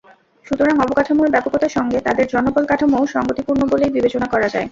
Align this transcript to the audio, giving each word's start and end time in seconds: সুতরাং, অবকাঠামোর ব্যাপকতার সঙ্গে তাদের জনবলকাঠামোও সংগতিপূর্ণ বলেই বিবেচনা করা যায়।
সুতরাং, 0.45 0.75
অবকাঠামোর 0.79 1.31
ব্যাপকতার 1.31 1.75
সঙ্গে 1.77 1.97
তাদের 1.99 2.25
জনবলকাঠামোও 2.27 3.05
সংগতিপূর্ণ 3.07 3.61
বলেই 3.71 3.95
বিবেচনা 3.95 4.27
করা 4.27 4.47
যায়। 4.47 4.59